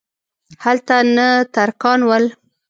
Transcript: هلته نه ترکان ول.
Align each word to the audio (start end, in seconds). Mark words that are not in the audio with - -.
هلته 0.63 0.95
نه 1.15 1.27
ترکان 1.55 1.99
ول. 2.07 2.25